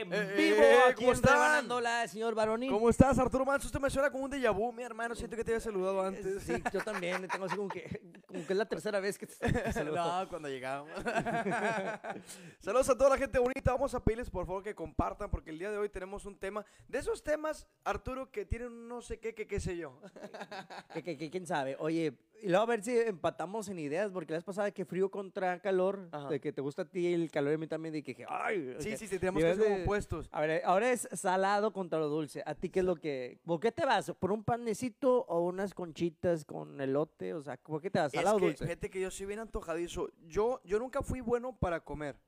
[0.00, 1.68] en Eh, vivo eh, aquí ¿cómo están?
[2.08, 2.70] Señor Baronín.
[2.70, 3.66] ¿Cómo estás, Arturo Manso?
[3.66, 5.14] Usted me suena como un déjà vu, mi hermano.
[5.14, 6.42] Siento que te había saludado antes.
[6.42, 9.34] Sí, yo también tengo así como que, como que es la tercera vez que te
[9.72, 9.96] saludo.
[9.96, 10.90] No, cuando llegamos.
[12.60, 13.72] Saludos a toda la gente bonita.
[13.72, 16.64] Vamos a pedirles por favor que compartan porque el día de hoy tenemos un tema.
[16.88, 20.00] De esos temas, Arturo, que tienen no sé qué, que qué sé yo.
[20.92, 21.76] Que, que- que quién sabe.
[21.78, 25.10] Oye, y luego a ver si empatamos en ideas, porque la vez pasada que frío
[25.10, 26.28] contra calor, Ajá.
[26.28, 28.76] de que te gusta a ti el calor y a mí también, de que ay.
[28.78, 30.28] Sí, sí, sí, tenemos que de- opuestos.
[30.32, 32.42] A ver, ahora es salado contra lo dulce.
[32.44, 33.38] ¿A ti qué es lo que...?
[33.44, 34.12] ¿Por qué te vas?
[34.18, 37.34] ¿Por un panecito o unas conchitas con elote?
[37.34, 38.12] O sea, ¿por qué te vas?
[38.12, 38.64] Es ¿Salado o que, dulce?
[38.64, 40.10] fíjate que yo soy bien antojadizo.
[40.26, 42.18] Yo, yo nunca fui bueno para comer.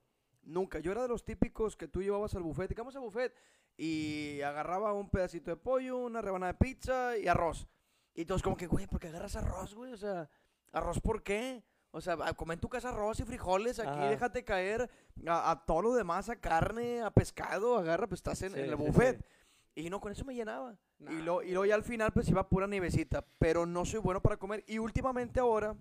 [0.42, 0.78] Nunca.
[0.78, 2.68] Yo era de los típicos que tú llevabas al buffet.
[2.68, 3.34] Digamos al buffet
[3.76, 7.68] y agarraba un pedacito de pollo, una rebanada de pizza y arroz.
[8.14, 9.92] Y todos como que, güey, ¿por qué agarras arroz, güey?
[9.92, 10.28] O sea,
[10.72, 11.62] ¿arroz por qué?
[11.90, 14.10] O sea, a- come en tu casa arroz y frijoles, aquí Ajá.
[14.10, 14.90] déjate caer
[15.26, 18.64] a, a todo lo demás, a carne, a pescado, agarra, pues estás en, Sí, en
[18.66, 19.24] el sí, buffet.
[19.74, 20.76] Y no, con eso me llenaba.
[20.98, 24.00] Y, Nah, lo, y luego ya al final pues iba pura nievecita, pero no soy
[24.00, 24.64] bueno para comer.
[24.66, 25.76] Y últimamente ahora,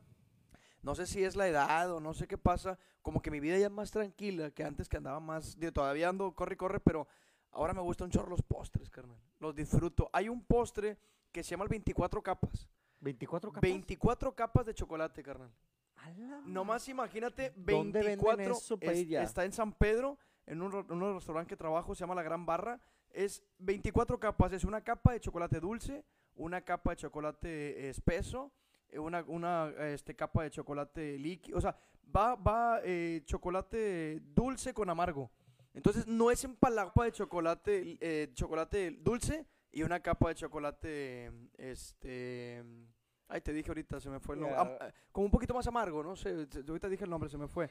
[0.84, 3.58] no sé si es la edad o no sé qué pasa, como que mi vida
[3.58, 6.80] ya es más tranquila que antes que andaba más, digo, todavía ando, corre, y corre,
[6.80, 7.08] pero
[7.52, 9.18] ahora me gustan un chorro los postres, carnal.
[9.40, 10.10] Los disfruto.
[10.14, 10.98] Hay un postre
[11.32, 12.70] que se llama el 24 capas.
[13.00, 13.62] 24 capas.
[13.62, 15.50] 24 capas de chocolate, carnal.
[16.46, 18.52] Nomás imagínate, ¿Dónde venden 24.
[18.52, 19.24] eso pa' es- ir ya?
[19.24, 22.24] está en San Pedro, en un, ro- en un restaurante que trabajo, se llama La
[22.24, 22.80] Gran Barra.
[23.12, 26.04] Es 24 capas, es una capa de chocolate dulce,
[26.36, 28.52] una capa de chocolate eh, espeso,
[28.90, 31.58] eh, una, una este, capa de chocolate líquido.
[31.58, 31.76] O sea,
[32.16, 35.32] va, va eh, chocolate dulce con amargo.
[35.74, 42.64] Entonces no es empalagua de chocolate, eh, chocolate dulce y una capa de chocolate, este...
[43.30, 44.56] Ay, te dije ahorita, se me fue el nombre.
[44.56, 44.62] Ya.
[44.62, 46.48] Am- eh, como un poquito más amargo, no sé.
[46.48, 47.70] te- Ahorita dije el nombre, se me fue.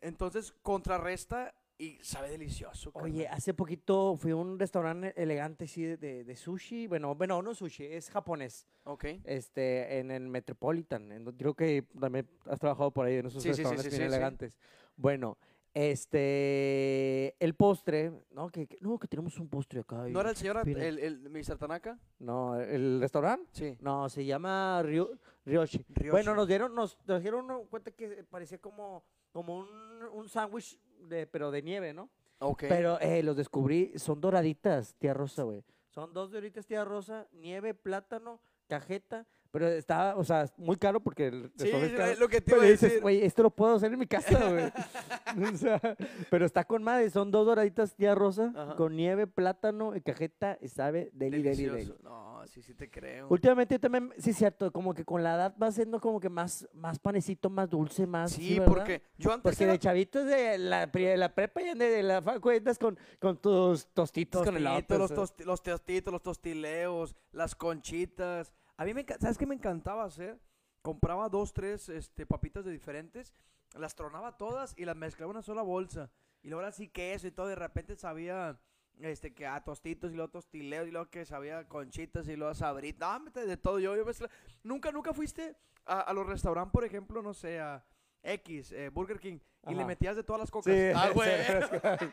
[0.00, 2.90] Entonces contrarresta y sabe delicioso.
[2.94, 3.36] Oye, carnal.
[3.38, 6.86] hace poquito fui a un restaurante elegante, sí, de, de- sushi.
[6.86, 8.66] Bueno, bueno, no sushi, es japonés.
[8.84, 9.04] Ok.
[9.24, 11.10] Este, en el Metropolitan.
[11.10, 14.08] en creo que también has trabajado por ahí en esos Sí, restaurantes sí, bien sí,
[14.10, 14.14] sí.
[14.14, 14.58] elegantes.
[14.96, 15.36] Bueno,
[15.74, 18.48] este, el postre, ¿no?
[18.50, 20.08] Que, que- no, que tenemos un postre acá.
[20.08, 20.84] y- ¿No era el señor, Mira.
[20.84, 21.56] el, el Mr.
[21.58, 21.98] Tanaka?
[22.18, 23.48] No, el restaurante.
[23.52, 23.76] Sí.
[23.80, 25.84] No, se llama Ryo- Ryoshi.
[25.88, 26.10] Ryoshi.
[26.10, 29.68] Bueno, nos dieron, nos trajeron una cuenta que parecía como, como un,
[30.12, 32.08] un sándwich, de, pero de nieve, ¿no?
[32.38, 32.64] Ok.
[32.68, 35.64] Pero eh, los descubrí, son doraditas, tía Rosa, güey.
[35.90, 39.26] Son dos doraditas, tía Rosa, nieve, plátano, cajeta.
[39.54, 42.14] Pero está, o sea, muy caro porque el sí, es caro.
[42.18, 44.64] lo que te Pero iba dices, güey, esto lo puedo hacer en mi casa, güey.
[45.54, 45.80] O sea,
[46.28, 48.74] pero está con madre, son dos doraditas, tía Rosa, Ajá.
[48.76, 51.94] con nieve, plátano y cajeta, y sabe deli, deli, deli.
[52.02, 53.28] No, sí, sí te creo.
[53.30, 56.68] Últimamente también, sí es cierto, como que con la edad va siendo como que más,
[56.72, 58.32] más panecito, más dulce, más...
[58.32, 58.66] Sí, ¿verdad?
[58.74, 62.02] porque yo antes Porque era- de chavitos de la, pri- de la prepa y de
[62.02, 67.14] la facultad con, con tus tostitos con el Tostitos, los, tosti- los tostitos, los tostileos,
[67.32, 68.52] las conchitas.
[68.76, 70.40] A mí me ¿sabes qué me encantaba hacer?
[70.82, 73.34] Compraba dos, tres este, papitas de diferentes,
[73.78, 76.10] las tronaba todas y las mezclaba en una sola bolsa.
[76.42, 78.60] Y luego así queso y todo, de repente sabía
[79.00, 83.20] este que a tostitos y luego tostileos y luego que sabía conchitas y luego sabritas.
[83.22, 83.78] No, de todo.
[83.78, 84.30] Yo, yo mezcla-
[84.62, 85.56] nunca, nunca fuiste
[85.86, 87.84] a, a los restaurantes, por ejemplo, no sé, a
[88.22, 90.72] X, eh, Burger King, y le metías de todas las cocas.
[90.72, 91.30] Sí, ah, güey.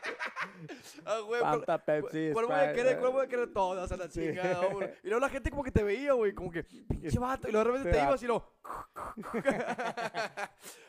[1.04, 2.98] Ah, güey, Fanta, Pepsi, ¿Cuál voy a querer?
[3.00, 4.20] ¿Cuál voy a querer todas a la Sí.
[4.20, 4.60] chingada?
[5.02, 7.48] Y luego la gente como que te veía, güey, como que, pinche vato.
[7.48, 8.52] Y luego de repente te ibas y lo...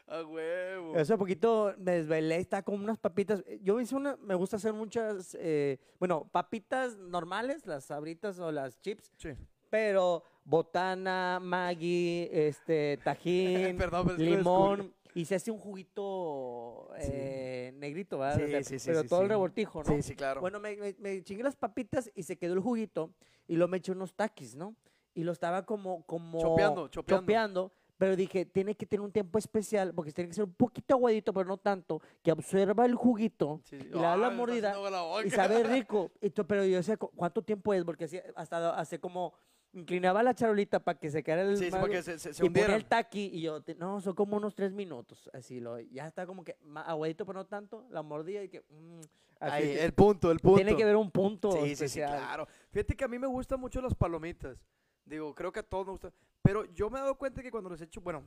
[0.07, 0.97] A huevo.
[0.97, 3.43] Hace poquito me desvelé, está con unas papitas.
[3.61, 8.79] Yo hice una, me gusta hacer muchas, eh, bueno, papitas normales, las sabritas o las
[8.81, 9.29] chips, Sí.
[9.69, 14.93] pero botana, Maggi, este, tajín, Perdón, limón.
[15.15, 18.37] Y se hace un juguito eh, negrito, ¿verdad?
[18.37, 19.91] Sí, O sea, sí, sí, Pero todo el revoltijo, ¿no?
[19.91, 20.41] Sí, sí, claro.
[20.41, 23.13] Bueno, me, me, me chingué las papitas y se quedó el juguito
[23.47, 24.75] y lo me eché unos taquis, ¿no?
[25.13, 27.21] Y lo estaba como, como Chopeando, chopeando.
[27.21, 30.95] chopeando, pero dije, tiene que tener un tiempo especial porque tiene que ser un poquito
[30.95, 33.87] aguadito, pero no tanto, que absorba el juguito Sí, sí.
[33.87, 36.11] y le da la mordida la y sabe rico.
[36.21, 37.83] Y pero yo "¿Cu- ¿cuánto tiempo es?
[37.83, 38.05] Porque
[38.35, 39.33] hasta hace como,
[39.73, 42.33] inclinaba la charolita para que se quedara el Sí, sí, mal- para que se, se,
[42.33, 45.29] se y ponía el taqui y yo, te- no, son como unos tres minutos.
[45.33, 46.55] Así lo, ya está como que
[46.85, 47.85] aguadito, pero no tanto.
[47.89, 48.61] La mordida y que.
[48.61, 48.99] mm,
[49.39, 50.55] así Ahí, que el punto, el punto.
[50.57, 51.51] Tiene que ver un punto.
[51.51, 52.17] Sí, sí, sí, especial.
[52.17, 52.47] claro.
[52.71, 54.57] Fíjate que a mí me gustan mucho las palomitas.
[55.05, 56.13] Digo, creo que a todos nos gustan.
[56.41, 58.23] Pero yo me he dado cuenta que cuando les echo, bueno,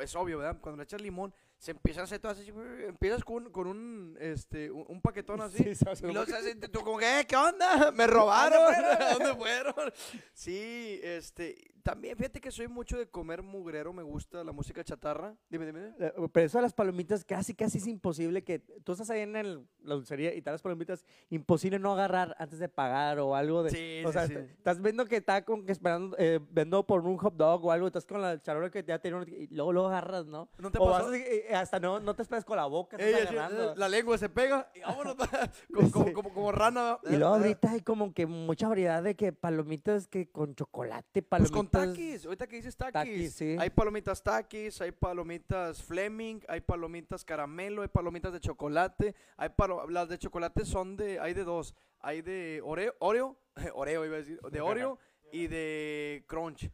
[0.00, 0.58] es obvio, ¿verdad?
[0.60, 1.32] Cuando le echas limón,
[1.62, 2.52] se empiezan a hacer todas así.
[2.88, 5.76] Empiezas con, con un, este, un, un paquetón así.
[5.76, 7.24] Sí, y luego se hace, tú como, ¿qué?
[7.28, 7.92] ¿Qué onda?
[7.94, 8.74] ¿Me robaron?
[8.74, 9.92] ¿A dónde fueron?
[10.34, 15.34] Sí, este, También, fíjate que soy mucho de comer mugrero, me gusta la música chatarra.
[15.50, 15.92] Dime, dime.
[15.98, 19.34] Eh, Pero eso de las palomitas, casi, casi es imposible que tú estás ahí en
[19.34, 23.64] el- la dulcería y te las palomitas, imposible no agarrar antes de pagar o algo
[23.64, 23.70] de...
[23.70, 24.34] Sí, o sí, sea, sí.
[24.34, 27.86] estás viendo que está con, que esperando, eh, vendo por un hot dog o algo,
[27.88, 30.48] estás con la charola que ya tiene y luego lo agarras, ¿no?
[30.58, 31.04] ¿No te o pasó?
[31.06, 33.72] vas así, eh, hasta no, no te esperas con la boca, estás agarrando.
[33.72, 35.16] eh, la lengua se pega y vámonos.
[35.74, 36.98] como, como, como, como rana.
[37.10, 41.26] Y luego ahorita hay como que mucha variedad de que palomitas que con chocolate, Pues
[41.28, 41.56] palomitas...
[41.56, 42.92] con taquis, ahorita que dices taquis.
[42.92, 43.56] Taquis, sí.
[43.58, 49.14] Hay palomitas taquis, hay palomitas Fleming, hay palomitas caramelo, hay palomitas de chocolate.
[49.36, 51.74] Hay palo- las de chocolate son de, hay de dos.
[52.00, 53.36] Hay de Oreo, Oreo,
[53.74, 54.98] Oreo iba a decir, de Oreo
[55.32, 56.70] y de Crunch.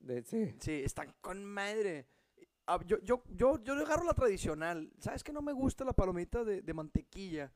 [0.00, 0.54] de- sí.
[0.60, 2.06] Sí, están con madre.
[2.66, 4.90] Ah, Yo, yo, yo, yo le agarro la tradicional.
[4.98, 7.52] ¿Sabes que no me gusta la palomita de, de mantequilla?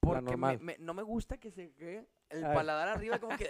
[0.00, 0.20] Porque
[0.60, 3.48] me- no me gusta que se quede el paladar arriba como que...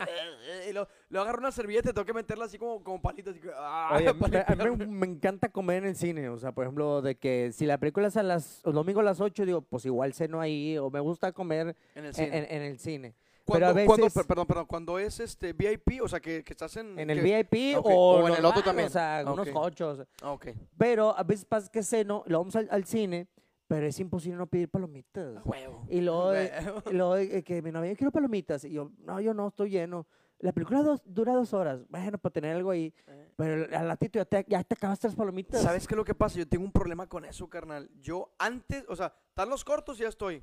[0.68, 3.32] y lo, lo agarro una servilleta y tengo que meterla así como, como palitos.
[3.32, 4.08] Así que, ah, Oye,
[4.46, 7.50] a mí me, me encanta comer en el cine, o sea, por ejemplo, de que
[7.52, 10.40] si la película es a las, el domingo a las 8, digo, pues igual ceno
[10.40, 12.38] ahí, o me gusta comer en el en, cine.
[12.38, 13.14] en- en el cine.
[13.44, 16.44] Cuando, Pero a cuando- veces, per- perdón, perdón, cuando es este VIP, o sea, que,
[16.44, 16.98] que estás en...
[16.98, 17.90] en el que- VIP ok, o,
[18.20, 18.88] o en el otro también.
[18.88, 19.54] O sea, Ah, unos ok.
[19.54, 20.06] cochos.
[20.22, 20.48] Ah, ok.
[20.76, 23.26] Pero a veces pasa que ceno, lo vamos al, al cine,
[23.68, 25.40] pero es imposible no pedir palomitas.
[25.44, 25.86] Huevo.
[25.88, 26.82] Y luego, Huevo.
[26.90, 28.64] y luego eh, que mi novia, quiero palomitas.
[28.64, 30.06] Y yo, no, yo no, estoy lleno.
[30.40, 31.84] La película dos- dura dos horas.
[31.88, 32.94] Bueno, para tener algo ahí.
[33.06, 33.32] Eh.
[33.36, 35.60] Pero al ratito ya te, ya te acabaste las palomitas.
[35.62, 36.38] ¿Sabes qué es lo que pasa?
[36.38, 37.90] Yo tengo un problema con eso, carnal.
[38.00, 40.42] Yo antes, o sea, están los cortos y ya estoy.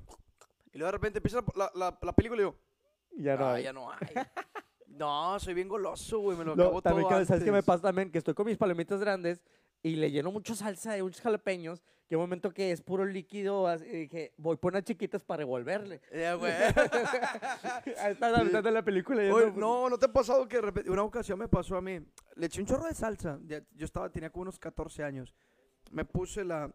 [0.73, 2.55] Y luego de repente empieza la, la, la película y digo,
[3.17, 3.63] Ya no "Ah, hay.
[3.63, 3.97] ya no hay.
[4.87, 7.57] no, soy bien goloso, güey, me lo No, acabo también, todo que- ¿sabes qué me
[7.57, 7.65] antes.
[7.67, 8.11] pasa también?
[8.11, 9.41] Que estoy con mis palomitas grandes
[9.87, 11.81] y le lleno mucho salsa y muchos jalapeños.
[12.07, 15.39] Que un momento que es puro líquido, así, y dije, voy por unas chiquitas para
[15.39, 16.01] revolverle.
[16.13, 16.53] Ya, güey.
[17.99, 19.25] Ahí está la mitad de la película.
[19.25, 21.77] y Oye, pues, no, ¿no te ha pasado que de repente, una ocasión me pasó
[21.77, 21.99] a mí?
[22.35, 23.39] Le eché un chorro de salsa.
[23.43, 25.33] Yo estaba, tenía como unos 14 años.
[25.91, 26.71] Me puse la,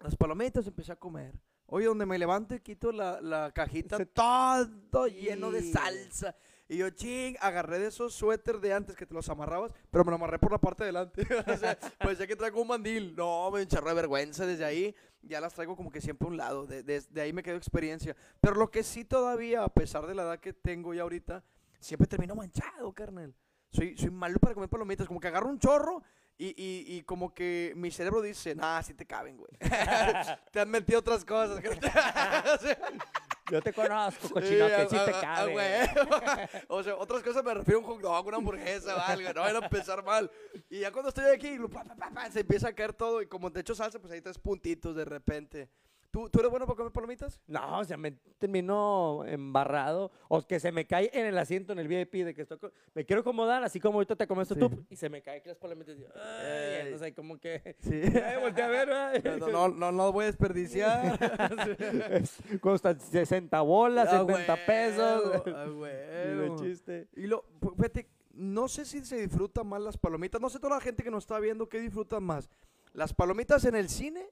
[0.00, 1.34] las palomitas y empecé a comer.
[1.66, 6.34] Oye, donde me levanto y quito la, la cajita, Se- todo lleno de salsa.
[6.70, 10.10] Y yo, ching, agarré de esos suéter de antes que te los amarrabas, pero me
[10.10, 11.26] lo amarré por la parte de delante.
[11.58, 13.12] sea, parecía que traigo un mandil.
[13.16, 14.94] No, me encharré de vergüenza desde ahí.
[15.20, 16.68] Ya las traigo como que siempre a un lado.
[16.68, 18.14] De, ahí me quedó experiencia.
[18.40, 21.42] Pero lo que sí todavía, a pesar de la edad que tengo ya ahorita,
[21.80, 23.34] siempre termino manchado, carnal.
[23.72, 25.08] Soy, soy malo para comer palomitas.
[25.08, 26.04] Como que agarro un chorro
[26.38, 29.50] y, y, y como que mi cerebro dice, nah, sí te caben, güey.
[30.52, 31.60] te han metido otras cosas.
[33.50, 35.90] Yo te conozco, cochino, que sí te cabe.
[36.68, 39.32] o sea, otras cosas me refiero a un hot dog, una hamburguesa o algo.
[39.32, 40.30] No vayan a empezar mal.
[40.68, 43.22] Y ya cuando estoy aquí, pa, pa, pa, se empieza a caer todo.
[43.22, 45.68] Y como te echo salsa, pues ahí tres puntitos de repente.
[46.10, 47.40] ¿Tú, ¿Tú eres bueno para comer palomitas?
[47.46, 50.10] No, o sea, me termino embarrado.
[50.28, 52.58] O que se me cae en el asiento, en el VIP, de que estoy
[52.94, 54.56] me quiero acomodar, así como ahorita te comes Sí.
[54.56, 55.96] tú, y se me cae aquí las palomitas.
[55.96, 57.76] Y, ay, sé, como que...
[57.80, 58.00] Sí.
[58.26, 59.38] Ay, volteé a ver.
[59.38, 61.16] No, no, no, no voy a desperdiciar.
[62.60, 65.22] Cuestan 60 bolas, A 70 pesos.
[65.46, 66.56] huevo, a Ni de huevo.
[66.56, 67.08] chiste.
[67.14, 67.44] Y lo,
[67.76, 70.40] fíjate, no sé si se disfrutan más las palomitas.
[70.40, 72.50] No sé toda la gente que nos está viendo qué disfrutan más.
[72.92, 74.26] ¿Las palomitas en el cine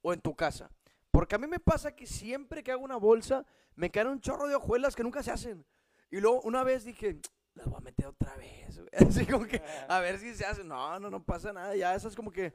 [0.00, 0.70] o en tu casa?
[1.18, 3.44] Porque a mí me pasa que siempre que hago una bolsa,
[3.74, 5.64] me caen un chorro de hojuelas que nunca se hacen.
[6.12, 7.18] Y luego una vez dije,
[7.54, 8.76] las voy a meter otra vez.
[8.78, 8.88] güey".
[9.24, 10.68] Así como que, a ver si se hacen.
[10.68, 11.74] No, no, no pasa nada.
[11.74, 12.54] Ya esas como que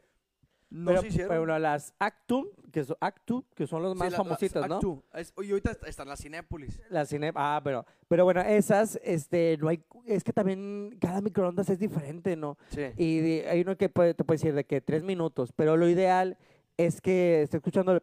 [0.69, 1.27] no pero, se hicieron.
[1.27, 4.69] pero bueno, las Actum, que son, Actu, que son los Sí, más la- las famositas,
[4.69, 4.75] ¿no?
[4.75, 5.03] Actu.
[5.13, 6.79] Es- y ahorita está- están las Cinépolis.
[6.89, 11.69] La cine, ah, pero, pero bueno, esas, este, no hay, es que también cada microondas
[11.69, 12.57] es diferente, ¿no?
[12.69, 12.85] Sí.
[12.95, 15.89] Y de- hay uno que puede, te puede decir de que tres minutos, pero lo
[15.89, 16.37] ideal
[16.77, 18.01] es que esté escuchando el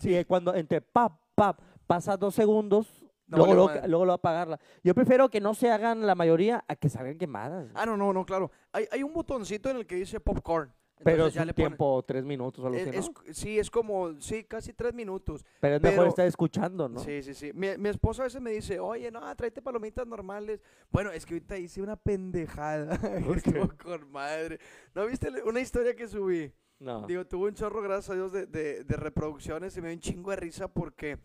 [0.00, 2.86] sí, cuando entre pap, pap, pasa dos segundos,
[3.26, 4.58] No luego, luego, luego lo va a apagarla.
[4.82, 7.68] Yo prefiero que no se hagan la mayoría a que salgan quemadas.
[7.74, 8.50] Ah, no, no, no, claro.
[8.72, 10.72] Hay, hay un botoncito en el que dice popcorn.
[11.04, 12.98] pero Entonces es ya un le ponen- tiempo, tres minutos o algo así, ¿no?
[13.26, 15.44] es- sí, es como, sí, casi tres minutos.
[15.60, 17.00] pero es mejor pero- estar escuchando, ¿no?
[17.00, 17.52] Sí, sí, sí.
[17.54, 20.60] Mi, mi esposa a veces me dice, oye, no, tráete palomitas normales.
[20.90, 22.94] Bueno, es que ahorita hice una pendejada.
[23.36, 24.58] Estuvo con madre.
[24.94, 26.52] ¿No viste una historia que subí?
[26.80, 27.06] No.
[27.06, 30.00] Digo, tuvo un chorro, gracias a Dios, de, de- de reproducciones y me dio un
[30.00, 31.18] chingo de risa porque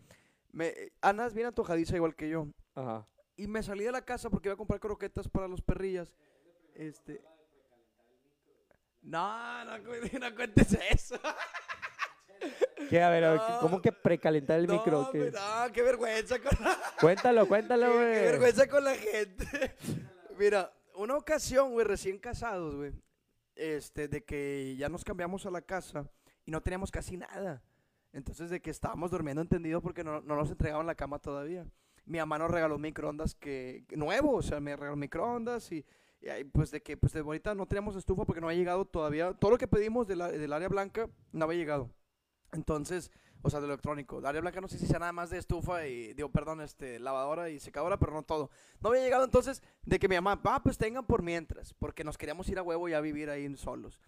[0.52, 2.48] me, Ana es bien antojadiza igual que yo.
[2.74, 3.06] Ajá.
[3.36, 6.12] Y me salí de la casa porque iba a comprar croquetas para los perrillas.
[6.74, 7.22] Este.
[9.02, 9.78] No, no,
[10.20, 11.16] no cuentes eso.
[12.90, 13.02] ¿Qué?
[13.02, 13.60] A ver, a ver, No.
[13.60, 15.08] ¿cómo que precalentar el no, micro?
[15.10, 15.30] ¿Qué?
[15.30, 18.12] no, qué vergüenza con la, Cuéntalo, cuéntalo, qué, qué güey.
[18.24, 19.76] vergüenza con la gente.
[20.38, 22.92] Mira, una ocasión, güey, recién casados, güey.
[23.54, 26.10] Este, de que ya nos cambiamos a la casa
[26.44, 27.62] y no teníamos casi nada.
[28.12, 31.66] Entonces, de que estábamos durmiendo entendido porque no, no nos entregaban la cama todavía.
[32.06, 35.84] Mi mamá nos regaló microondas que, nuevo, o sea, me regaló microondas y,
[36.20, 39.32] Y pues de que, pues de ahorita no teníamos estufa porque no había llegado todavía.
[39.34, 41.90] Todo lo que pedimos de del área blanca no había llegado.
[42.52, 43.10] Entonces,
[43.44, 44.18] o sea, de electrónico.
[44.18, 46.98] El área blanca no sé si sea nada más de estufa y, digo, perdón, este,
[46.98, 48.50] lavadora y secadora, pero no todo.
[48.80, 52.16] No había llegado entonces de que mi mamá, ah, pues tengan por mientras, porque nos
[52.16, 54.00] queríamos ir a huevo y a vivir ahí solos.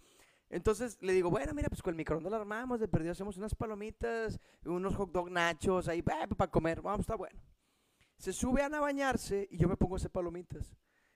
[0.49, 3.53] Entonces le digo, bueno, mira, pues con el microondas lo armamos, de perdido hacemos unas
[3.53, 7.39] palomitas, unos hot dog nachos ahí para comer, vamos, está bueno.
[8.17, 10.75] Se sube a bañarse y yo me pongo a hacer palomitas.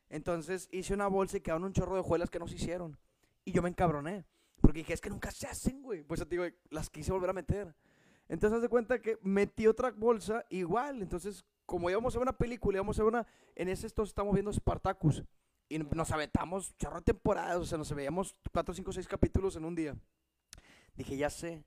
[0.10, 3.00] Entonces hice una bolsa y quedaron un chorro de hojuelas que no se hicieron.
[3.46, 4.26] Y yo me encabroné.
[4.62, 6.04] Porque dije, es que nunca se hacen, güey.
[6.04, 7.76] Pues te digo, las quise volver a meter.
[8.32, 11.02] Entonces haz de cuenta que metí otra bolsa igual.
[11.02, 13.28] Entonces, como íbamos a ver una película, íbamos a ver una.
[13.56, 15.22] En ese entonces estamos viendo Spartacus.
[15.68, 17.58] Y nos aventamos chorro de temporadas.
[17.58, 19.98] O sea, nos veíamos 4, 5, 6 capítulos en un día.
[20.96, 21.66] Dije, ya sé.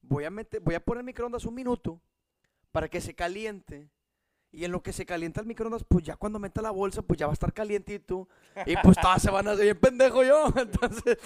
[0.00, 2.00] Voy a, meter, voy a poner el microondas un minuto
[2.72, 3.88] para que se caliente.
[4.50, 7.16] Y en lo que se calienta el microondas, pues ya cuando meta la bolsa, pues
[7.16, 8.28] ya va a estar calientito.
[8.66, 10.52] Y pues todas se van a hacer bien pendejo yo.
[10.56, 11.18] Entonces,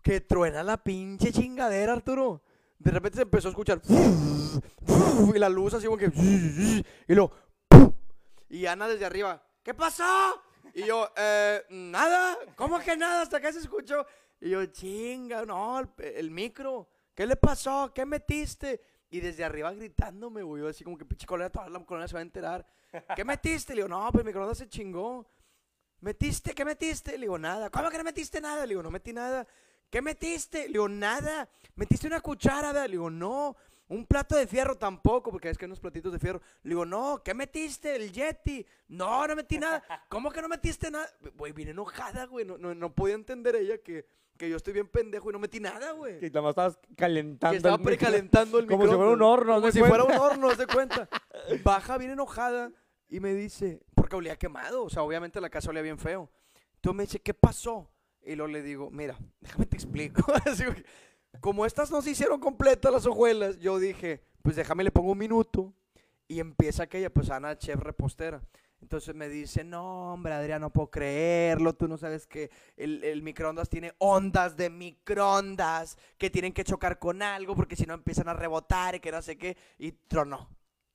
[0.00, 2.40] que truena la pinche chingadera, Arturo.
[2.82, 3.80] De repente se empezó a escuchar.
[5.34, 6.10] Y la luz así como que.
[7.08, 7.32] Y luego.
[8.48, 9.42] Y Ana desde arriba.
[9.62, 10.42] ¿Qué pasó?
[10.74, 12.36] Y yo, eh, nada.
[12.56, 13.22] ¿Cómo que nada?
[13.22, 14.04] Hasta que se escuchó.
[14.40, 16.88] Y yo, chinga, no, el, el micro.
[17.14, 17.92] ¿Qué le pasó?
[17.94, 18.80] ¿Qué metiste?
[19.10, 20.62] Y desde arriba gritándome, güey.
[20.62, 22.66] Yo así como que pinche colonia, toda la colonia se va a enterar.
[23.14, 23.74] ¿Qué metiste?
[23.74, 25.30] Le digo, no, pues mi microondas se chingó.
[26.00, 26.52] ¿Metiste?
[26.52, 27.12] ¿Qué metiste?
[27.12, 27.70] Le digo, nada.
[27.70, 28.62] ¿Cómo que no metiste nada?
[28.66, 29.46] Le digo, no metí nada.
[29.92, 30.62] ¿Qué metiste?
[30.68, 31.46] Le digo, nada.
[31.74, 32.72] ¿Metiste una cuchara?
[32.72, 33.54] Le digo, no.
[33.88, 36.40] Un plato de fierro tampoco, porque es que hay unos platitos de fierro.
[36.62, 37.94] Le digo, no, ¿qué metiste?
[37.94, 38.66] El Yeti.
[38.88, 39.82] No, no metí nada.
[40.08, 41.06] ¿Cómo que no metiste nada?
[41.36, 42.46] Güey, vine enojada, güey.
[42.46, 44.06] No, no, no podía entender ella que,
[44.38, 46.18] que yo estoy bien pendejo y no metí nada, güey.
[46.20, 47.52] Que nada más estabas calentando.
[47.52, 49.96] Que estaba el precalentando el Como si fuera un horno, Como si cuenta.
[49.98, 51.08] fuera un horno, haz de cuenta.
[51.62, 52.72] Baja bien enojada
[53.10, 56.30] y me dice, porque olía quemado, o sea, obviamente la casa olía bien feo.
[56.76, 57.91] Entonces me dice, ¿qué pasó?
[58.24, 60.22] Y luego le digo, mira, déjame te explico.
[61.40, 65.18] Como estas no se hicieron completas las hojuelas, yo dije, pues déjame le pongo un
[65.18, 65.72] minuto.
[66.28, 68.40] Y empieza aquella, pues Ana, chef repostera.
[68.80, 71.74] Entonces me dice, no, hombre, Adrián, no puedo creerlo.
[71.74, 76.98] Tú no sabes que el, el microondas tiene ondas de microondas que tienen que chocar
[76.98, 79.56] con algo porque si no empiezan a rebotar y que no sé qué.
[79.78, 80.48] Y tronó.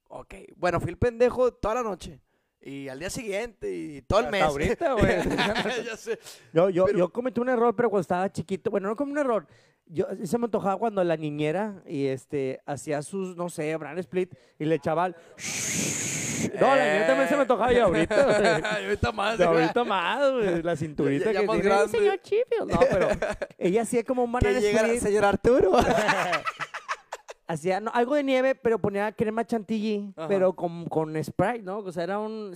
[0.10, 2.20] Ok, bueno, fui el pendejo toda la noche.
[2.62, 4.44] Y al día siguiente y todo el Hasta mes.
[4.44, 5.16] ahorita, güey.
[5.86, 6.20] ya sé.
[6.54, 8.70] Yo, yo, Pero- yo cometí un error, pero cuando estaba chiquito.
[8.72, 9.48] Bueno, no como un error.
[9.86, 14.34] Yo, se me antojaba cuando la niñera y este hacía sus, no sé, brand split
[14.60, 15.16] y le echaba el...
[16.60, 18.24] No, la niñera también se me antojaba y ahorita.
[18.24, 18.84] güey.
[18.84, 19.40] Y ahorita más.
[19.42, 21.70] Ahorita más, güey, la cinturita Ya- ya que más tiene.
[21.76, 21.98] grande.
[21.98, 22.66] Señor Chipio.
[22.66, 23.08] No, pero
[23.58, 25.02] ella hacía como un banana Que llega el split.
[25.02, 25.72] señor Arturo.
[27.48, 30.28] Hacía no, algo de nieve, pero ponía crema chantilly, Ajá.
[30.28, 31.78] pero con, con Sprite, ¿no?
[31.80, 32.54] O sea, era un...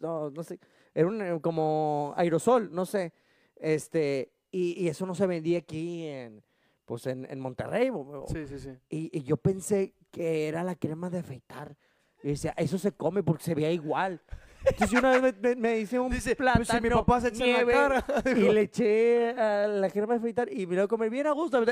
[0.00, 0.58] No, no sé.
[0.94, 3.12] Era un eh, como aerosol, no sé.
[3.56, 6.42] Este, y, y eso no se vendía aquí en,
[6.84, 7.88] pues en, en Monterrey.
[7.90, 8.70] o- o- Sí, sí, sí.
[8.90, 11.76] Y, y yo pensé que era la crema de afeitar.
[12.22, 14.20] Y decía, eso se come porque se veía igual.
[14.64, 17.44] Entonces una vez me, me- hice un Dice, plátano, pues si mi papá se echa
[17.44, 18.04] en la nieve, cara.
[18.26, 21.64] y le eché a la crema de afeitar y me lo comer bien a gusto.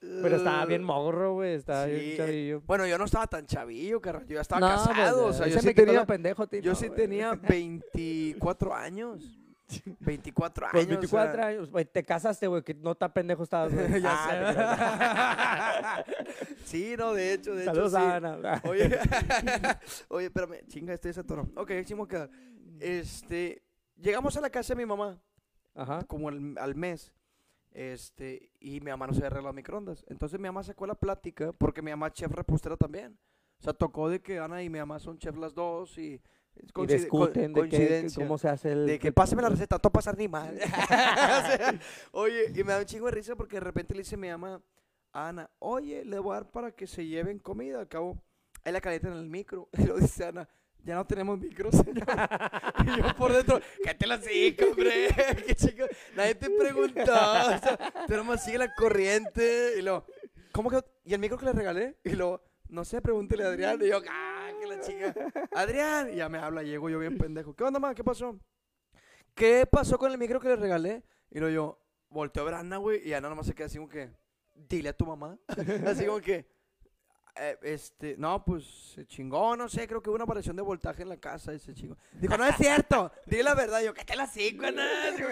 [0.00, 1.54] Pero estaba bien morro, güey.
[1.54, 2.60] Estaba Sí, bien chavillo.
[2.66, 4.26] Bueno, yo no estaba tan chavillo, carnal.
[4.26, 5.24] Yo ya estaba No, casado.
[5.24, 9.38] pues, o sea, yo sí tenía, pendejo, tío, yo sí tenía 24 años.
[10.00, 10.74] 24 años.
[10.76, 13.86] Los 24 o sea, años, güey, te casaste, güey, que no tan pendejo estabas, güey.
[14.02, 16.04] Ya Ah,
[16.64, 18.00] sí, no, de hecho, de Saludos hecho.
[18.00, 18.06] sí.
[18.06, 18.62] a Ana.
[18.64, 18.98] Oye,
[20.08, 21.48] oye, espérame, chinga, este es toro.
[21.56, 22.28] Ok, hicimos que.
[22.80, 23.62] Este.
[23.96, 25.20] Llegamos a la casa de mi mamá,
[25.74, 26.02] Ajá.
[26.06, 27.12] como al, al mes.
[27.78, 30.04] Este, y mi mamá no se había arreglado microondas.
[30.08, 33.16] Entonces mi mamá sacó la plática, porque mi mamá es chef repostera también.
[33.60, 36.20] O sea, tocó de que Ana y mi mamá son chef las dos y.
[36.56, 38.20] es Y discuten de coincidencia.
[38.20, 38.84] cómo se hace el...
[38.84, 40.58] De que pásame la receta, no pasar ni mal.
[40.58, 41.80] O sea,
[42.10, 44.60] oye, y me da un chingo de risa porque de repente le dice mi mamá
[45.12, 47.78] a Ana, oye, le voy a dar para que se lleven comida.
[47.78, 48.20] Al cabo,
[48.64, 49.68] ahí la calientan en el micro.
[49.78, 50.48] Y lo dice Ana,
[50.88, 52.06] ya no tenemos micro, señor.
[52.86, 55.08] y yo por dentro, cállate la hocico, hombre.
[55.46, 55.84] Qué chico.
[56.16, 57.02] Nadie te preguntó.
[57.02, 59.74] O sea, tú nomás sigue la corriente.
[59.78, 60.06] Y luego,
[60.50, 60.82] ¿cómo que?
[61.04, 61.98] ¿Y el micro que le regalé?
[62.04, 63.78] Y luego, no sé, pregúntele a Adrián.
[63.82, 65.14] Y yo, ah, que la chica.
[65.52, 66.10] Adrián.
[66.10, 67.54] Y ya me habla, llego yo bien pendejo.
[67.54, 67.94] ¿Qué onda, ma?
[67.94, 68.40] ¿Qué pasó?
[69.34, 71.04] ¿Qué pasó con el micro que le regalé?
[71.30, 73.06] Y luego yo, volteo a ver a Ana, güey.
[73.06, 74.10] Y Ana nomás se queda así como que,
[74.54, 75.38] dile a tu mamá.
[75.86, 76.46] así como que,
[77.36, 81.02] eh, este, no, pues se chingó, no sé, creo que hubo una variación de voltaje
[81.02, 81.96] en la casa y se chingó.
[82.12, 83.82] Dijo, no es cierto, dile la verdad.
[83.82, 84.64] Yo, ¿qué te la cinco,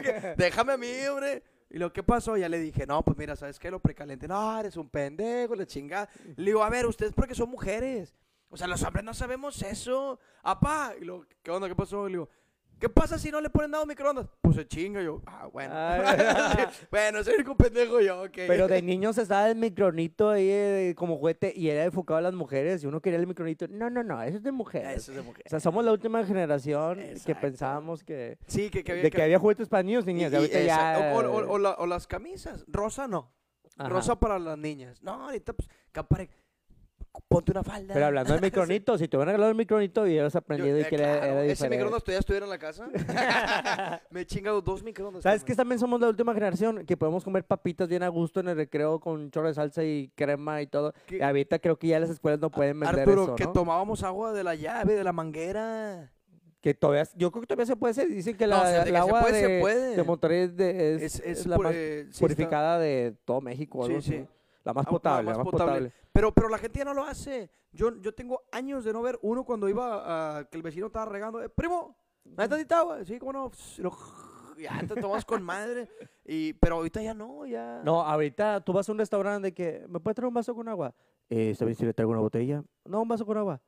[0.02, 1.42] que, Déjame a mí, hombre.
[1.68, 3.70] Y lo que pasó, ya le dije, no, pues mira, ¿sabes qué?
[3.70, 4.28] Lo precalenté.
[4.28, 6.08] No, eres un pendejo, la chingada.
[6.36, 8.14] Le digo, a ver, ustedes porque son mujeres.
[8.48, 10.20] O sea, los hombres no sabemos eso.
[10.42, 10.94] Apá.
[11.00, 11.68] Y lo, ¿qué onda?
[11.68, 12.06] ¿Qué pasó?
[12.06, 12.28] Le digo,
[12.78, 14.26] ¿Qué pasa si no le ponen nada a microondas?
[14.42, 15.22] Pues se chinga yo.
[15.26, 15.74] Ah, bueno.
[16.90, 18.32] Bueno, soy un pendejo yo, ok.
[18.46, 22.34] Pero de niños estaba el micronito ahí eh, como juguete y era enfocado a las
[22.34, 23.66] mujeres y uno quería el micronito.
[23.68, 24.96] No, no, no, eso es de mujeres.
[24.98, 25.42] Eso es de mujer.
[25.46, 29.22] O sea, somos la última generación que pensábamos que, Sí, que, que había de que
[29.22, 30.30] había juguetes para niños niñas.
[30.32, 30.98] y y- ahorita ya...
[30.98, 31.30] exacto.
[31.30, 32.64] O, o- o la- o las camisas.
[32.68, 33.32] Rosa no.
[33.78, 33.88] Ajá.
[33.88, 35.02] Rosa para las niñas.
[35.02, 36.28] No, ahorita pues, capare,
[37.28, 37.94] ponte una falda.
[37.94, 40.82] Pero hablando del micronito, si te van a regalar el micronito hubieras Yo, aprendido y
[40.82, 41.76] eh, que era, claro, era ese diferente.
[41.76, 42.88] microondas todavía estuviera en la casa.
[44.10, 45.22] Me he chingado dos microondas.
[45.22, 46.84] ¿Sabes que también somos la última generación?
[46.86, 49.84] Que podemos comer papitas bien a gusto en el recreo con un chorro de salsa
[49.84, 50.92] y crema y todo.
[51.08, 53.52] Y ahorita creo que ya las escuelas no pueden vender Arturo, eso, que ¿no?
[53.52, 56.12] tomábamos agua de la llave, de la manguera.
[56.60, 58.08] Que todavía, yo creo que todavía se puede hacer.
[58.08, 59.96] Dicen que No, la, o sea, de que el se agua puede, de, puede.
[59.96, 63.14] de Monterrey es, de- es- Es, es es la más eh, sí está- purificada de
[63.24, 63.78] todo México.
[63.78, 64.26] o algo Sí, así.
[64.66, 65.72] La más Ah, la potable, la más más potable.
[65.74, 65.92] potable.
[66.12, 67.48] Pero, pero la gente ya no lo hace.
[67.70, 71.04] Yo, yo tengo años de no ver uno cuando iba a que el vecino estaba
[71.06, 71.40] regando.
[71.40, 73.04] eh, primo, ¿me tantita agua?
[73.04, 73.52] Sí, cómo no.
[73.78, 73.96] Lo-
[74.58, 75.88] ya te tomas con madre.
[76.24, 77.80] Y, pero ahorita ya no, ya.
[77.84, 80.66] No, ahorita tú vas a un restaurante de que, ¿me puedes traer un vaso con
[80.68, 80.92] agua?
[81.30, 82.64] Eh, ¿Está bien si le traigo una botella?
[82.84, 83.60] No, un vaso con agua.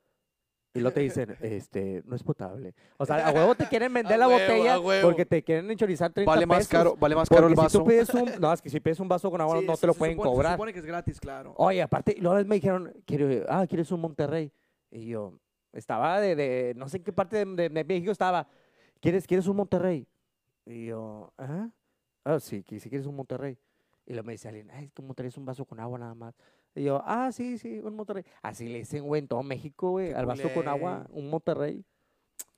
[0.75, 2.75] Y luego te dicen, este, no es potable.
[2.99, 6.13] O sea, a huevo te quieren vender A la huevo, botella porque te quieren enchorizar
[6.13, 6.71] 30 Vale más pesos.
[6.71, 7.79] caro, vale más caro el Porque si vaso.
[7.79, 9.81] tú pides un, no, es que si pides un vaso con agua Sí, no se-
[9.81, 10.53] te lo se pueden supone- Se cobrar.
[10.53, 11.55] supone que es gratis, claro.
[11.57, 14.53] Oye, aparte, y luego me dijeron, quiero, ah, ¿quieres un Monterrey?
[14.91, 15.33] Y yo,
[15.73, 18.47] estaba de, de no sé en qué parte de, de- de México estaba,
[19.01, 20.07] ¿quieres, ¿quieres un Monterrey?
[20.67, 21.69] Y yo, ¿ah?
[22.25, 23.57] Ah, sí, que si quieres un Monterrey.
[24.07, 25.99] Y luego me dice alguien, ay, es que un Monterrey es un vaso con agua
[25.99, 26.35] nada más.
[26.79, 28.25] Y yo, ah, sí, sí, un Monterrey.
[28.43, 31.85] Así le dicen, güey, en todo México, güey, al vaso con agua, un Monterrey.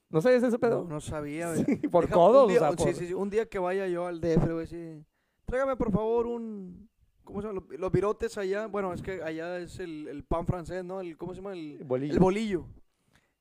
[0.09, 0.85] ¿No sabes ese No, pedo?
[0.89, 1.55] no sabía.
[1.57, 1.79] Sí, güey.
[1.89, 3.87] por Deja- codos, un día, o sea, sí, por- sí, sí, un día que vaya
[3.89, 5.05] yo al DF, güey, sí.
[5.47, 6.89] Tráigame, por favor, un...
[7.25, 7.61] ¿Cómo se llama?
[7.69, 8.67] Los, los virotes allá.
[8.67, 11.01] Bueno, es que allá es el, el pan francés, ¿no?
[11.01, 11.53] El, ¿Cómo se llama?
[11.53, 12.13] El, Bolillo.
[12.15, 12.67] el bolillo.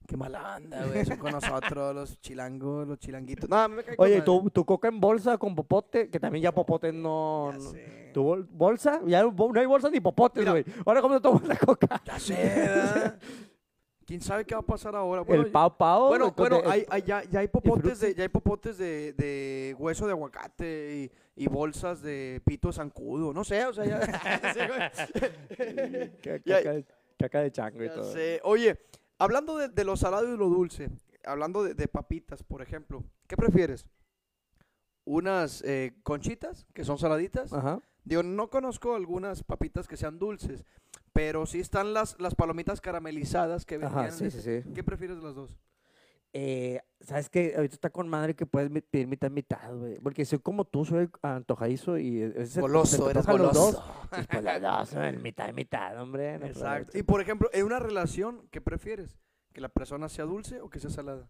[0.10, 1.06] Qué mala onda, güey.
[1.06, 3.48] Son con nosotros, los chilangos, los chilanguitos.
[3.48, 6.42] No, a mí me cae Oye, tu, tu coca en bolsa con popote, que también
[6.42, 7.52] ya popote no...
[7.52, 8.10] Ya no- sé.
[8.12, 9.02] ¿Tu bol- bolsa?
[9.06, 10.52] Ya no hay bolsa ni popotes, Mira.
[10.54, 10.66] güey.
[10.84, 12.02] Ahora, ¿cómo te tomas la coca?
[12.04, 13.20] Ya sé, ¿verdad?
[14.04, 15.22] ¿Quién sabe qué va a pasar ahora?
[15.22, 16.08] Bueno, el pao pao.
[16.08, 19.76] Bueno, güey, bueno, hay, hay- ya, ya hay popotes de, ya hay popotes de, de
[19.78, 23.32] hueso de aguacate y, y bolsas de pito zancudo.
[23.32, 24.00] No sé, o sea, ya.
[24.56, 24.60] Sí,
[25.60, 26.12] güey.
[26.46, 26.84] Ya-
[27.20, 28.12] caca de chango y Ya todo.
[28.12, 28.40] sé.
[28.44, 28.80] Oye,
[29.20, 30.90] hablando de, de lo salado y lo dulce,
[31.24, 33.86] hablando de, de papitas, por ejemplo, ¿qué prefieres?
[35.06, 37.52] ¿Unas eh, conchitas, que son saladitas?
[37.54, 37.82] Ajá.
[38.04, 40.64] Digo, no conozco algunas papitas que sean dulces,
[41.14, 43.98] pero sí están las, las palomitas caramelizadas que venían.
[43.98, 44.74] Ajá, en sí, ese- sí, sí.
[44.74, 45.58] ¿Qué prefieres de las dos?
[46.34, 47.54] Eh, ¿Sabes qué?
[47.56, 50.00] Ahorita está con madre que puedes pedir mitad mitad, güey.
[50.00, 52.22] Porque soy como tú, soy antojadizo y...
[52.22, 53.84] es- Goloso, eres antojan los goloso.
[54.12, 54.20] dos.
[54.22, 54.44] Y pues
[55.24, 56.38] mitad mitad, hombre.
[56.38, 56.98] no Exacto.
[56.98, 59.18] Y por ejemplo, en una relación, ¿qué prefieres?
[59.54, 61.28] ¿Que la persona sea dulce o que sea salada?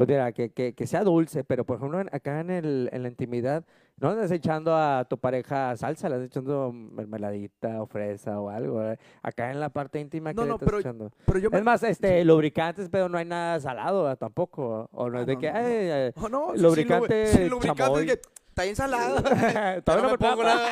[0.00, 3.10] Pues mira, que, que, que sea dulce, pero por ejemplo acá en, el, en la
[3.10, 3.66] intimidad,
[3.98, 8.80] no andas echando a tu pareja salsa, le andas echando mermeladita o fresa o algo.
[9.22, 11.12] Acá en la parte íntima, ¿qué No, le no, estás pero echando?
[11.26, 11.58] Pero yo me...
[11.58, 14.16] Es más, este, lubricantes, pero no hay nada salado ¿verdad?
[14.16, 14.88] tampoco.
[14.90, 18.00] O no Ah, es de no, que, ay, ay, Oh, no, lubricante lu- sin lubricante,
[18.00, 19.16] es que está bien salada.
[19.84, 20.66] todavía no me pongo nada.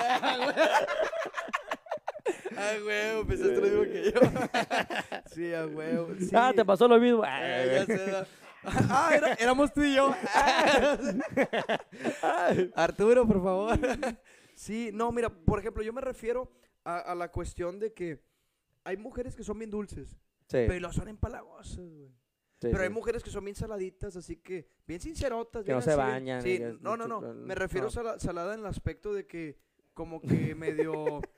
[2.57, 4.21] Ah, huevo, pensaste lo mismo que yo.
[5.35, 6.09] sí, a huevo.
[6.19, 6.31] Sí.
[6.35, 7.23] Ah, te pasó lo mismo.
[7.27, 8.27] Eh, ya sé,
[8.65, 10.13] Ah, era- éramos tú y yo.
[12.75, 13.79] Arturo, por favor.
[14.55, 16.51] Sí, no, mira, por ejemplo, yo me refiero
[16.85, 18.23] a, a la cuestión de que
[18.85, 20.17] hay mujeres que son bien dulces,
[20.49, 22.09] Sí, pero son empalagosas, güey.
[22.61, 25.63] sí, Pero hay mujeres que son bien saladitas, así que bien sincerotas.
[25.63, 27.21] Que bien no se así, bañan Sí, no, no, no.
[27.21, 28.19] Me refiero no.
[28.19, 29.59] salada en el aspecto de que
[29.95, 31.21] como que medio...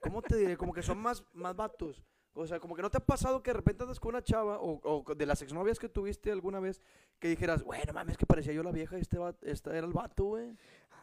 [0.00, 0.56] ¿Cómo te diré?
[0.56, 2.02] Como que son más, más vatos.
[2.34, 4.58] O sea, como que no te ha pasado que de repente andas con una chava
[4.60, 6.82] o, o de las exnovias que tuviste alguna vez
[7.18, 10.24] que dijeras, bueno, mames, que parecía yo la vieja y este, este era el vato,
[10.24, 10.50] güey.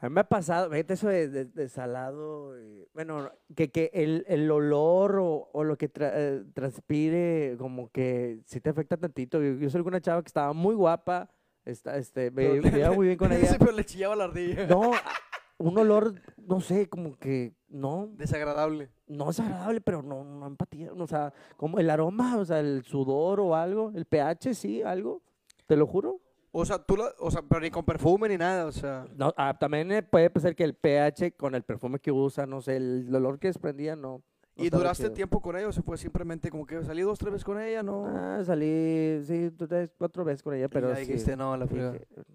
[0.02, 3.92] A mí me ha pasado, fíjate eso de, de- de salado, y- bueno, que, que
[3.94, 8.98] el, el olor o, o lo que tra- eh, transpire, como que sí te afecta
[8.98, 9.42] tantito.
[9.42, 11.30] Yo, yo soy alguna chava que estaba muy guapa,
[11.64, 13.56] está, este, me, me llevaba muy bien con ella.
[13.58, 14.68] Pero le chillaba la ardilla.
[14.68, 14.92] No,
[15.58, 18.90] un olor, no sé, como que no, Desagradable.
[19.08, 20.92] no es agradable, pero no, no empatía.
[20.94, 25.22] O sea, como el aroma, o sea, el sudor o algo, el pH, sí, algo,
[25.66, 26.20] te lo juro.
[26.52, 29.06] O sea, tú la, o sea, pero ni con perfume ni nada, o sea.
[29.16, 32.62] No, ah, también eh, puede ser que el pH con el perfume que usa, no
[32.62, 34.24] sé, el olor que desprendía, no.
[34.56, 35.14] no ¿Y duraste chido.
[35.14, 37.84] tiempo con ella o se fue simplemente como que salí dos, tres veces con ella,
[37.84, 38.06] no?
[38.08, 41.02] Ah, salí, sí, tú tres, cuatro veces con ella, pero ya sí.
[41.02, 41.68] dijiste, no, la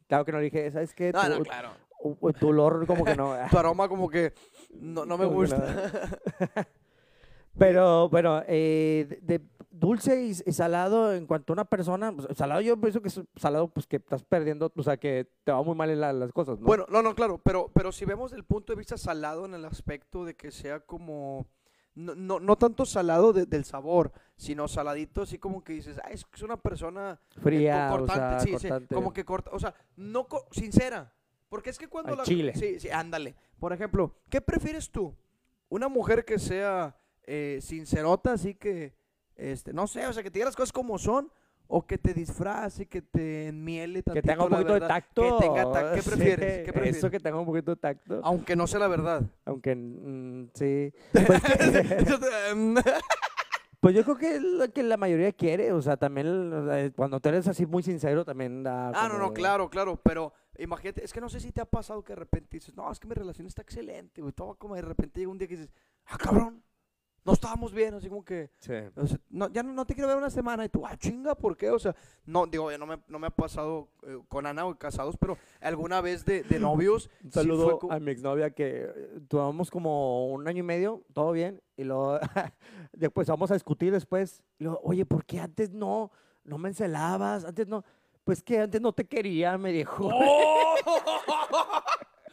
[0.07, 1.13] claro que no dije, ¿sabes qué?
[1.13, 1.71] No, tu, no, claro.
[2.03, 3.33] U- tu olor como que no.
[3.33, 4.33] ah, Tu aroma como que
[4.75, 5.65] no, no me Como gusta.
[7.59, 12.29] Pero, bueno, eh, de, de- dulce y, y salado en cuanto a una persona, pues,
[12.37, 15.63] salado yo pienso que es salado pues que estás perdiendo, o sea, que te va
[15.63, 16.67] muy mal en la- las cosas, ¿no?
[16.67, 19.65] Bueno, no, no, claro, pero, pero si vemos el punto de vista salado en el
[19.65, 21.47] aspecto de que sea como,
[21.95, 26.11] no, no, no tanto salado de- del sabor, sino saladito así como que dices, ah,
[26.11, 28.95] es, una persona eh, fría, co- o cortante, sea, sí, sí, cortante.
[28.95, 31.13] como que corta, o sea, no co- sincera,
[31.51, 32.25] porque es que cuando Al la...
[32.25, 32.53] chile.
[32.55, 33.35] Sí, sí, ándale.
[33.59, 35.15] Por ejemplo, ¿qué prefieres tú?
[35.69, 38.95] Una mujer que sea eh, sincerota, así que,
[39.37, 41.31] este, no sé, o sea, que te diga las cosas como son,
[41.67, 45.23] o que te disfrace, que te enmiele que tantito tenga un poquito de tacto.
[45.39, 45.95] Que tenga tacto.
[45.95, 46.59] ¿Qué sí, prefieres?
[46.65, 46.97] ¿Qué prefieres?
[46.97, 49.23] Eso que tenga un poquito de tacto, Aunque no sea la verdad.
[49.45, 50.93] aunque mm, sí.
[51.13, 52.83] Pues, que-
[53.81, 56.93] pues yo creo que es lo que la mayoría quiere, o sea, también o sea,
[56.93, 61.03] cuando tú eres así muy sincero también da ah, no, no, claro, claro, pero imagínate,
[61.05, 63.09] es que no sé si te ha pasado que de repente dices, no, es que
[63.09, 65.73] mi relación está excelente, güey, todo como de repente llega un día que dices,
[66.07, 66.63] ah, cabrón,
[67.25, 68.73] no estábamos bien, así como que, Sí.
[68.97, 71.35] o sea, no, ya no, no te quiero ver una semana, y tú, ah, chinga,
[71.35, 71.71] ¿por qué?
[71.71, 75.17] O sea, no, digo, no me, no me ha pasado eh, con Ana o casados,
[75.19, 80.29] pero alguna vez de, de novios, Un saludo a mi exnovia que eh, tuvimos como
[80.33, 82.19] un año y medio, todo bien, y luego
[82.93, 84.43] después vamos a discutir después.
[84.59, 86.11] Y luego, oye, ¿por qué antes no,
[86.45, 87.45] no me encelabas?
[87.45, 87.85] Antes no,
[88.25, 90.11] pues que antes no te quería, me dijo.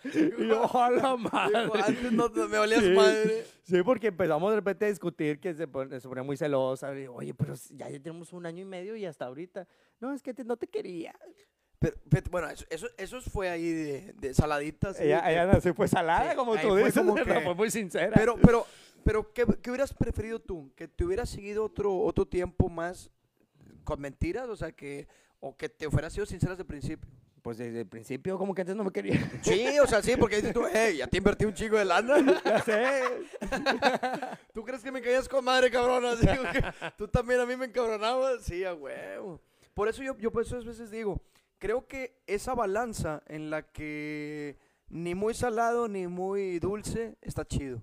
[0.14, 1.62] y yo, a la madre.
[1.64, 2.90] Digo, antes no te- me olías Sí.
[2.92, 3.46] madre.
[3.64, 6.92] Sí, porque empezamos de repente a discutir que se, pone, se ponía muy celosa.
[6.92, 9.68] Digo, oye, pero ya, ya tenemos un año y medio y hasta ahorita.
[10.00, 11.14] No, es que antes no te quería.
[11.80, 14.98] Pero, fíjate, bueno, eso, eso, eso fue ahí de, de saladitas.
[14.98, 17.42] de Ella, ella no se fue salada, Sí, como tú fue dices, como pero que-
[17.42, 18.12] fue muy sincera.
[18.16, 18.66] Pero, pero,
[19.04, 20.72] pero, ¿qué, qué hubieras preferido tú?
[20.76, 23.12] ¿Que te hubieras seguido otro, otro tiempo más
[23.84, 24.48] con mentiras?
[24.50, 25.08] O sea, que,
[25.40, 27.10] o que te hubieras sido sincera desde el principio.
[27.48, 29.18] Pues desde el principio, como que antes no me quería.
[29.42, 32.18] Sí, o sea, sí, porque dices tú, hey, ya te invertí un chico de lana.
[32.44, 33.04] ya sé.
[34.54, 36.04] ¿Tú crees que me caías con madre, cabrón?
[36.08, 36.62] Así que
[36.98, 38.42] tú también a mí me encabronabas.
[38.42, 39.40] Sí, a huevo.
[39.74, 41.22] Por eso yo, yo por eso a veces digo,
[41.58, 44.58] creo que esa balanza en la que
[44.90, 47.82] ni muy salado ni muy dulce está chido.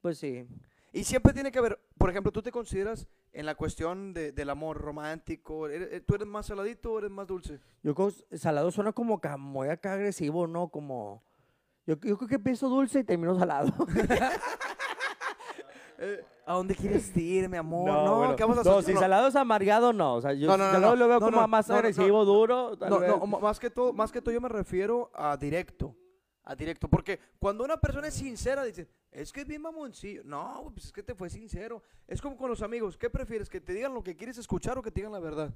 [0.00, 0.48] Pues sí.
[0.92, 4.48] Y siempre tiene que haber, por ejemplo, tú te consideras en la cuestión de- del
[4.48, 7.60] amor romántico, ¿eres- eh, ¿tú eres más saladito o eres más dulce?
[7.82, 10.68] Yo creo que salado suena como que muy acá agresivo, ¿no?
[10.68, 11.22] Como.
[11.86, 13.72] Yo, yo creo que empiezo dulce y termino salado.
[15.98, 17.86] Eh, ¿A dónde quieres ir, mi amor?
[17.88, 18.36] No, bueno.
[18.36, 18.94] ¿qué vamos a No, hacer?
[18.94, 20.14] si salado es amargado, no.
[20.16, 20.98] O sea, yo No, no, no, salado no.
[20.98, 22.76] lo veo No, como no, más no, no, agresivo, duro.
[22.76, 23.08] tal No, vez.
[23.16, 25.94] no, más que todo, más que todo yo me refiero a directo.
[26.46, 30.22] A directo, porque cuando una persona es sincera, dice, es que es bien mamoncillo.
[30.24, 31.82] No, pues es que te fue sincero.
[32.06, 33.48] Es como con los amigos, ¿qué prefieres?
[33.48, 35.54] ¿Que te digan lo que quieres escuchar o que te digan la verdad?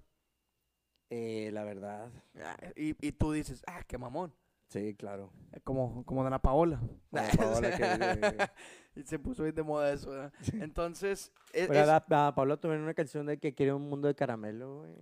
[1.11, 2.11] Eh, la verdad.
[2.42, 4.33] Ah, Y, y tú dices, ah, qué mamón.
[4.68, 5.31] Sí, claro.
[5.53, 6.81] Eh, Como, como Dana Paola.
[7.11, 10.11] Como Paola que- y se puso bien de moda eso.
[10.55, 14.09] Entonces, es- Pero es- la, la Pablo tuvo una canción de que quiere un mundo
[14.09, 14.94] de caramelo, güey.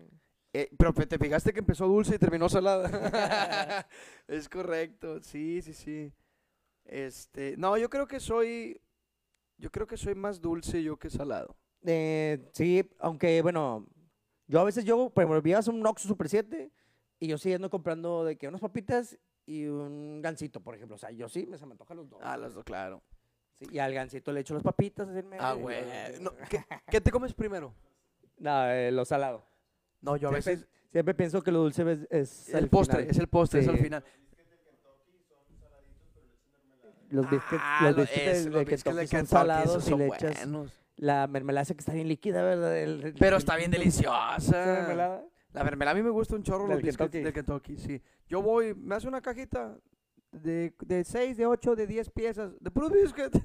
[0.56, 3.86] Eh, pero te fijaste que empezó dulce y terminó salada.
[4.28, 6.12] es correcto, sí, sí, sí.
[6.84, 8.80] Este, no, yo creo que soy,
[9.58, 11.56] yo creo que soy más dulce yo que salado.
[11.84, 13.86] Eh, sí, aunque bueno,
[14.46, 16.70] yo a veces yo, por ejemplo, llevas un Oxxo Super 7
[17.18, 20.96] y yo siguiendo comprando de que unas papitas y un gansito, por ejemplo.
[20.96, 22.20] O sea, yo sí, me, se me antojan los dos.
[22.22, 23.02] Ah, las dos, claro.
[23.54, 25.06] Sí, y al gansito le echo las papitas.
[25.08, 25.84] así Ah, güey.
[26.20, 27.74] No, ¿qué, qué te comes primero?
[28.38, 29.46] No, eh, lo salado.
[30.02, 33.10] No, yo a Siempre, veces siempre pienso que lo dulce es, es el postre, final.
[33.10, 33.82] es el postre, es al Sí.
[33.84, 34.04] final.
[37.10, 39.70] Los biscuits, Ah, los lo- biscuits es, de, los de biscuits Kentucky de son salados
[39.70, 40.48] esos y son le echas
[40.96, 42.76] la mermelada que está bien líquida, ¿verdad?
[42.76, 44.64] El- el- Pero está bien ¿Esa deliciosa.
[44.64, 45.24] mermelada?
[45.52, 47.22] La mermelada a mí me gusta un chorro los biscuits Kentucky.
[47.22, 48.02] del Kentucky, sí.
[48.28, 49.76] Yo voy, me hace una cajita
[50.32, 53.32] de, de 6, de 8, de 10 piezas de puro biscuit.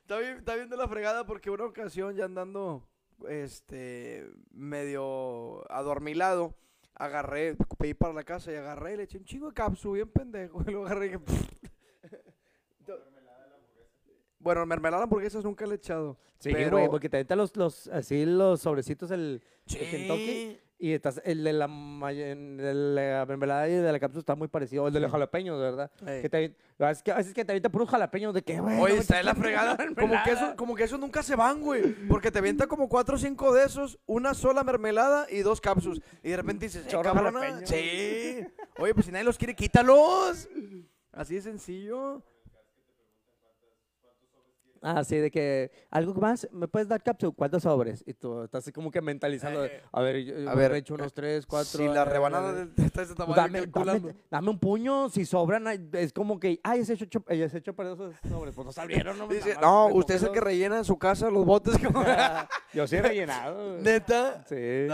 [0.00, 2.88] está, bien, está bien de la fregada porque una ocasión ya andando
[3.28, 6.54] este medio adormilado,
[6.94, 10.08] agarré, pedí para la casa y agarré y le eché un chingo de capsu, bien
[10.10, 10.62] pendejo.
[10.66, 11.18] Y lo agarré y que...
[14.38, 16.18] Bueno, mermelada de hamburguesas nunca le he echado.
[16.38, 19.76] Sí, pero- güey, porque te avientan los, los, así los sobrecitos el, Sí.
[19.78, 21.68] el Kentucky y estás, el de la,
[23.26, 25.12] mermelada y de la cápsula está muy parecido, el de los Sí.
[25.12, 25.90] jalapeños, ¿verdad?
[26.06, 26.22] Ey.
[26.22, 28.76] Que te, avient- es que a veces que te avientan puros jalapeños de que, güey.
[28.76, 29.76] no Oye, me está de la fregada.
[29.98, 31.94] Como que, eso, como que esos nunca se van, güey.
[32.08, 36.00] Porque te avienta como cuatro o cinco de esos, una sola mermelada y dos cápsulas.
[36.22, 37.66] Y de repente dices, cabrona, jalapeño.
[37.66, 38.40] Sí.
[38.78, 40.48] Oye, pues si nadie los quiere, quítalos.
[41.12, 42.22] Así de sencillo.
[44.82, 47.34] Ah, sí, de que algo más, ¿me puedes dar cápsula?
[47.36, 48.02] ¿Cuántos sobres?
[48.06, 49.60] Y tú estás así como que mentalizando.
[49.60, 51.78] de, Eh, a ver, yo, a ver, he hecho unos tres, cuatro.
[51.78, 54.08] Si la eh, rebanada eh, está de ese tamaño, dame, calculando.
[54.08, 58.14] dame, dame un puño, si sobran, es como que, ay, ese hecho, hecho para esos
[58.26, 61.28] sobres, pues no salieron, no Dice, no, usted es el que rellena en su casa
[61.28, 61.76] los botes.
[61.84, 62.16] como- dos".
[62.72, 63.78] Yo sí he rellenado.
[63.80, 64.44] ¿Neta?
[64.48, 64.86] Sí.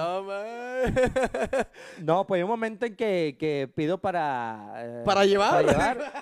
[2.02, 2.26] No.
[2.26, 4.72] Pues hay un momento en que, que pido para...
[4.78, 5.50] eh, ¿Para llevar?
[5.64, 6.12] Para llevar.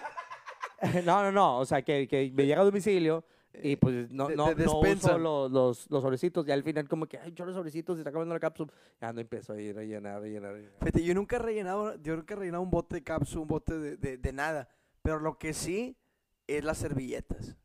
[1.05, 3.24] no, no, no, o sea, que, que me llega a domicilio
[3.62, 6.88] y pues no, De- no, de no uso los, los, los sobrecitos y al final
[6.88, 8.73] como que, ay, yo los sobrecitos y está acabando la cápsula.
[9.01, 10.73] Ya no empiezo a ir a llenar, a llenar, a llenar.
[10.81, 13.79] Fíjate, yo nunca he rellenado, yo nunca he rellenado un bote de cápsula, un bote
[13.79, 14.69] de, de- de nada.
[15.03, 15.97] Pero lo que sí
[16.47, 17.57] es las servilletas.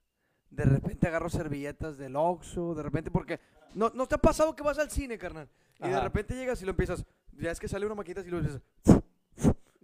[0.49, 3.39] De repente agarro servilletas del Oxxo, de repente porque...
[3.75, 5.47] ¿No, ¿No te ha pasado que vas al cine, carnal?
[5.79, 6.03] Y de Ajá.
[6.03, 7.05] repente llegas y lo empiezas...
[7.33, 8.59] Ya es que sale una maquinita y lo dices...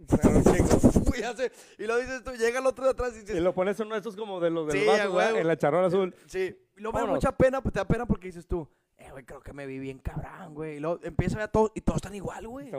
[0.07, 0.29] Pero,
[1.77, 3.41] y, y lo dices tú, llega el otro de atrás y Y dices...
[3.41, 5.21] lo pones en uno de estos como de los del Sí, huevo.
[5.37, 6.13] en la charola azul.
[6.27, 8.67] Sí, y me da mucha pena, pues te da pena porque dices tú...
[8.97, 10.77] Eh, güey, creo que me vi bien cabrón, güey.
[10.77, 12.71] Y luego empieza a ver a todos y todos están igual, güey.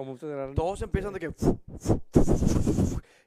[0.55, 1.31] Todos empiezan de que...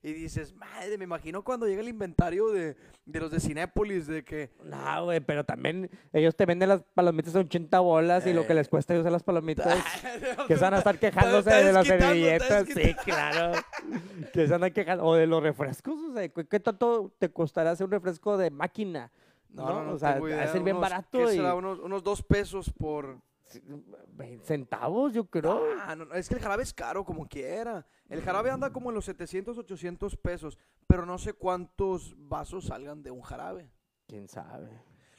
[0.02, 4.23] Y dices, madre, me imagino cuando llega el inventario de, de los de Cinépolis, de
[4.23, 4.49] que...
[4.63, 8.54] No, güey, pero también ellos te venden las palomitas a 80 bolas y lo que
[8.54, 8.56] Eh.
[8.56, 9.67] les cuesta usar las palomitas.
[10.47, 12.65] que se van a estar quejándose de las servilletas.
[12.73, 13.60] Sí, claro.
[14.34, 15.06] que se andan quejando.
[15.06, 15.96] O de los refrescos.
[16.10, 19.12] O sea, ¿qué tanto te costará hacer un refresco de máquina?
[19.50, 21.18] No, no, no, o sea, es bien unos- barato.
[21.18, 21.56] ¿qué y será?
[21.56, 23.18] Unos, unos dos pesos por...
[24.15, 25.60] 20 centavos, yo creo.
[25.82, 27.84] Ah, no, es que el jarabe es caro como quiera.
[28.08, 33.02] El jarabe anda como en los 700, 800 pesos, pero no sé cuántos vasos salgan
[33.02, 33.72] de un jarabe.
[34.08, 34.70] Quién sabe.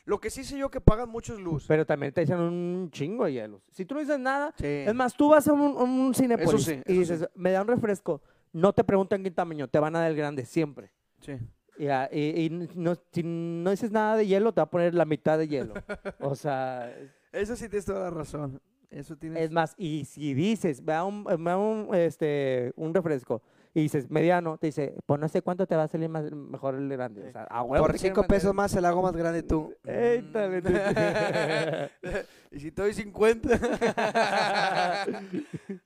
[0.05, 1.65] Lo que sí sé yo que pagan mucho es luz.
[1.67, 3.63] Pero también te echan un chingo de hielos.
[3.73, 4.65] Si tú no dices nada, Sí.
[4.67, 8.23] es más, tú vas a un, un Cinépolis sí, y dices, me da un refresco.
[8.53, 10.91] No te preguntan qué tamaño, te van a dar el grande siempre.
[11.21, 11.33] Sí.
[11.79, 14.95] Y, a- y- y no, si no dices nada de hielo, te va a poner
[14.95, 15.75] la mitad de hielo.
[16.21, 16.93] O sea,
[17.33, 18.61] Eso sí tienes toda la razón.
[18.91, 19.41] Eso tienes...
[19.45, 23.41] es más, y si dices, me da un, me da un, este, un refresco,
[23.73, 26.75] y dices mediano, te dice, pues no sé cuánto te va a salir más, mejor
[26.75, 27.29] el grande.
[27.29, 29.73] O sea, a huevo Por 5 pesos más se la hago más grande tú.
[29.85, 30.71] Ey, dale, tú.
[32.51, 33.49] y si te doy 50.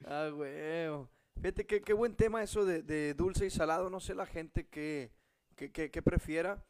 [0.07, 1.09] ah, huevo.
[1.45, 3.91] Fíjate que qué buen tema eso de, de dulce y salado.
[3.91, 5.11] No sé la gente que,
[5.57, 6.65] que, que- que prefiera.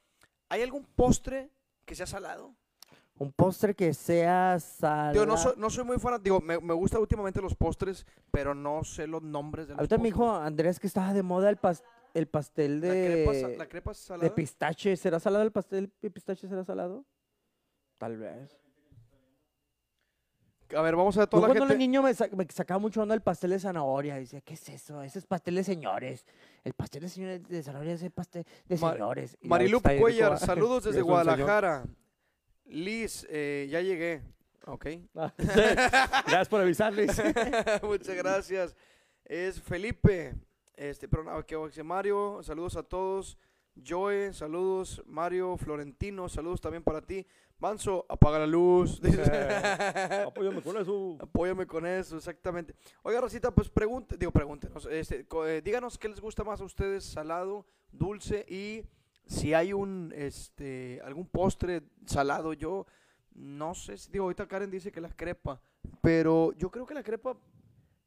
[0.49, 1.49] ¿Hay algún postre
[1.85, 2.57] que sea salado?
[3.17, 5.13] un postre que sea salado.
[5.13, 6.21] Digo, no, soy, no soy muy fan.
[6.21, 9.97] Digo, me, me gustan últimamente los postres, pero no sé los nombres de los Ahorita
[9.99, 13.57] me dijo Andrés que estaba de moda el, pas- el pastel ¿La crepa, sa- de,
[13.57, 14.35] la crepa de salada?
[14.35, 14.97] pistache.
[14.97, 16.49] ¿Será salado el pastel de pistache?
[16.49, 17.05] ¿Será salado?
[17.99, 18.51] Tal vez.
[20.77, 21.79] A ver, vamos a ver Yo toda la cuando era gente.
[21.79, 24.17] niño me, sa- me sacaba mucho onda el pastel de zanahoria.
[24.17, 25.03] Decía, ¿qué es eso?
[25.03, 26.25] Ese es pastel de señores.
[26.65, 29.37] El pastel de, señores, de zanahoria es el pastel de Ma- señores.
[29.41, 31.25] Y Marilu ahorita está ahí, Cuellar, saludos "Ya desde es un señor".
[31.25, 31.85] Guadalajara.
[32.67, 34.23] Liz, eh, ya llegué.
[34.67, 34.87] Ok.
[35.15, 37.11] Ah, Gracias por avisar, Luis.
[37.83, 38.75] Muchas gracias.
[39.25, 40.35] Es Felipe.
[40.77, 43.39] Este, pero no, que dice Mario, saludos a todos.
[43.87, 45.03] Joe, saludos.
[45.07, 47.27] Mario, Florentino, saludos también para ti.
[47.65, 49.01] Manso, apaga la luz.
[49.01, 49.23] Dice.
[50.27, 51.17] Apóyame con eso.
[51.19, 52.75] Apóyame con eso, exactamente.
[53.03, 57.05] Oiga, Rosita, pues pregunte, digo, pregúntenos, este, eh, díganos qué les gusta más a ustedes,
[57.05, 58.85] salado, dulce y
[59.25, 62.53] si hay un, este, algún postre salado.
[62.53, 62.85] Yo
[63.33, 65.59] no sé, si- digo, ahorita Karen dice que la crepa,
[66.03, 67.35] pero yo creo que la crepa,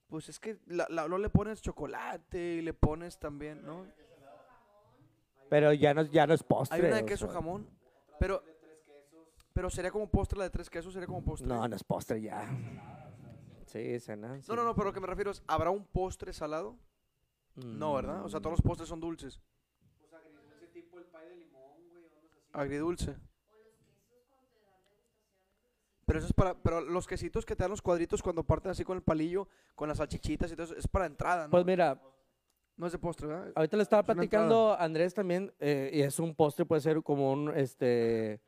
[0.07, 3.87] pues es que la, la- no le pones chocolate y le pones también, ¿no?
[5.49, 6.77] Pero ya no, ya no es postre.
[6.77, 7.33] Hay una de o queso sea.
[7.33, 7.67] jamón,
[8.19, 8.43] pero,
[9.57, 11.47] pero sería como postre la de tres quesos, sería como postre.
[11.47, 12.47] No, no es postre ya.
[13.65, 14.39] Sí, cena.
[14.47, 16.77] No, no, no, pero lo que me refiero es, ¿habrá un postre salado?
[17.55, 18.23] No, ¿verdad?
[18.23, 19.41] O sea, todos los postres son dulces.
[22.53, 23.15] Agridulce.
[26.05, 28.83] Pero eso es para, pero los quesitos que te dan los cuadritos cuando parten así
[28.83, 31.49] con el palillo, con las salchichitas y todo eso, es para entrada, ¿no?
[31.49, 31.99] Pues mira,
[32.75, 33.51] no es de postre, ¿verdad?
[33.55, 37.01] ahorita le estaba Es platicando a Andrés también, eh, y es un postre, puede ser
[37.01, 38.39] como un, este,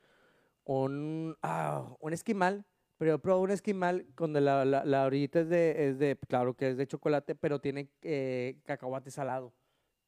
[0.69, 2.63] un, ah, un esquimal,
[2.97, 6.53] pero yo probé un esquimal donde la, la, la orillita es de, es de, claro
[6.55, 9.53] que es de chocolate, pero tiene eh, cacahuate salado.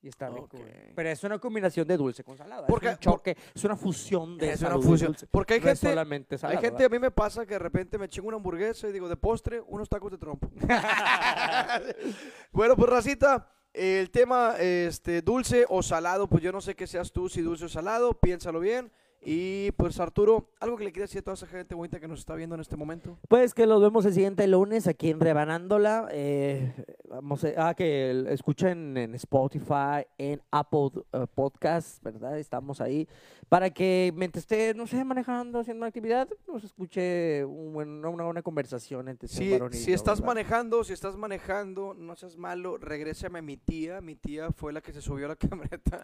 [0.04, 0.50] Y está rico.
[0.95, 2.65] Pero es una combinación de dulce con salada.
[2.65, 5.12] Porque- es un choque, es una fusión de Es una fusión.
[5.12, 5.28] dulce.
[5.28, 8.08] Porque hay No gente, solamente hay gente, a mí me pasa que de repente me
[8.10, 10.50] chingo una hamburguesa y digo, de postre, unos tacos de trompo.
[12.52, 17.12] bueno, pues Racita, el tema este, dulce o salado, pues yo no sé qué seas
[17.12, 18.91] tú, si dulce o salado, piénsalo bien.
[19.23, 22.19] Y pues Arturo, algo que le quieras decir a toda esa gente bonita que nos
[22.19, 23.19] está viendo en este momento.
[23.27, 26.07] Pues que los vemos el siguiente lunes aquí en Rebanándola.
[26.12, 26.73] Eh,
[27.07, 32.39] vamos a, ah, que escuchen en Spotify, en Apple eh, Podcasts, ¿verdad?
[32.39, 33.07] Estamos ahí.
[33.47, 38.23] Para que mientras esté, no sé, manejando, haciendo una actividad, nos escuche un buen- una
[38.23, 39.38] buena conversación entre este
[39.77, 40.27] Si, estás ¿verdad?
[40.34, 44.01] manejando, si estás manejando, no seas malo, regrésame a mi tía.
[44.01, 46.03] Mi tía fue la que se subió a la camioneta.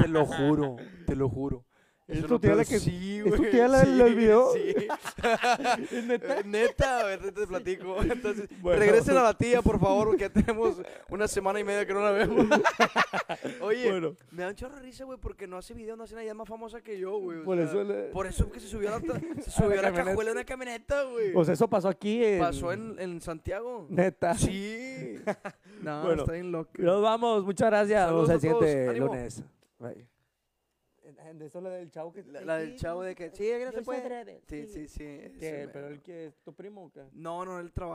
[0.00, 1.64] Te lo juro, te lo juro.
[2.08, 4.52] ¿Es tu tía la que- Sí, es tu güey, tía la del- video?
[4.52, 4.74] Sí.
[5.90, 6.38] ¿Es neta?
[6.38, 8.00] Eh, Neta, a ver, te platico.
[8.00, 8.78] Entonces, Bueno.
[8.78, 10.76] regresen a la tía, por favor, porque ya tenemos
[11.08, 12.46] una semana y media que no la vemos.
[13.60, 14.14] Oye, Bueno.
[14.30, 16.48] me da un chorro de risa, güey, porque no hace video, no hace es más
[16.48, 17.42] famosa que yo, güey.
[17.42, 19.00] Por sea, eso le- por eso que se subió a la,
[19.42, 20.04] se subió a la, camioneta.
[20.04, 21.32] cajuela de una camioneta, güey.
[21.32, 22.38] Pues eso pasó aquí en...
[22.38, 23.86] Pasó en, en Santiago.
[23.90, 24.34] Neta.
[24.34, 25.16] Sí.
[25.82, 26.70] No, Bueno, está bien loco.
[26.78, 28.06] Nos vamos, muchas gracias.
[28.06, 29.42] Saludos Nos vemos el a siguiente lunes.
[29.80, 30.06] Bye.
[31.40, 32.22] Eso la del chavo que...
[32.24, 34.24] La, la del chavo de que sí, que no se puede.
[34.24, 35.04] sé, Sí, sí, sí.
[35.38, 35.62] ¿Qué?
[35.62, 37.04] ese ¿Pero el que es tu primo o qué?
[37.12, 37.84] No, no, él trabaja.